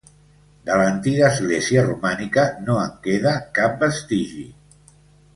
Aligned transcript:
De 0.67 0.75
l’antiga 0.81 1.25
església 1.33 1.83
romànica 1.83 2.45
no 2.69 2.77
en 2.85 2.95
queda 3.07 3.35
cap 3.59 3.77
vestigi. 3.83 4.47